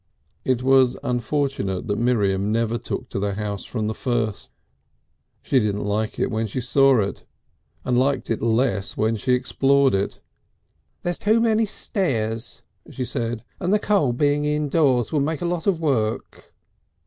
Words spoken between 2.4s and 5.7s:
never took to the house from the first. She